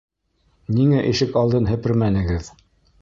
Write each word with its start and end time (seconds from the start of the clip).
Ниңә 0.77 1.03
ишек 1.11 1.37
алдын 1.43 1.69
һепермәнегеҙ? 1.73 2.51